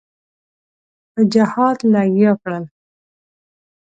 [1.11, 2.63] په جهاد لګیا کړل.